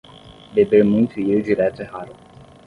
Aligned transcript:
Beber 0.55 0.83
muito 0.83 1.19
e 1.19 1.23
ir 1.31 1.43
direto 1.43 1.83
é 1.83 1.85
raro. 1.85 2.11